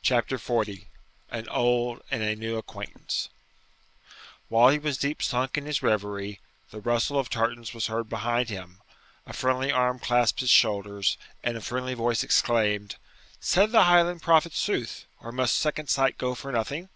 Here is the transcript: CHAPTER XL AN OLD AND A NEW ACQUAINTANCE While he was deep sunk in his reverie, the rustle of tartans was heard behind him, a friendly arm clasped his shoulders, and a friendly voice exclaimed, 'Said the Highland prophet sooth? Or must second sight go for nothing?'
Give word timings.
CHAPTER 0.00 0.38
XL 0.38 0.62
AN 1.28 1.46
OLD 1.50 2.00
AND 2.10 2.22
A 2.22 2.34
NEW 2.34 2.56
ACQUAINTANCE 2.56 3.28
While 4.48 4.70
he 4.70 4.78
was 4.78 4.96
deep 4.96 5.22
sunk 5.22 5.58
in 5.58 5.66
his 5.66 5.82
reverie, 5.82 6.40
the 6.70 6.80
rustle 6.80 7.18
of 7.18 7.28
tartans 7.28 7.74
was 7.74 7.88
heard 7.88 8.08
behind 8.08 8.48
him, 8.48 8.80
a 9.26 9.34
friendly 9.34 9.70
arm 9.70 9.98
clasped 9.98 10.40
his 10.40 10.48
shoulders, 10.48 11.18
and 11.44 11.58
a 11.58 11.60
friendly 11.60 11.92
voice 11.92 12.22
exclaimed, 12.22 12.96
'Said 13.38 13.70
the 13.72 13.84
Highland 13.84 14.22
prophet 14.22 14.54
sooth? 14.54 15.04
Or 15.20 15.30
must 15.30 15.56
second 15.58 15.90
sight 15.90 16.16
go 16.16 16.34
for 16.34 16.50
nothing?' 16.50 16.88